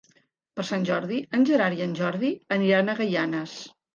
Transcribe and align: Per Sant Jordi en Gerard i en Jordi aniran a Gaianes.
Per 0.59 0.63
Sant 0.69 0.85
Jordi 0.89 1.19
en 1.39 1.43
Gerard 1.51 1.81
i 1.81 1.85
en 1.87 1.93
Jordi 2.01 2.33
aniran 2.57 2.89
a 2.95 2.99
Gaianes. 3.03 3.57